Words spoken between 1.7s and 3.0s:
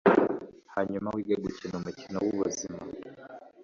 umukino wubuzima,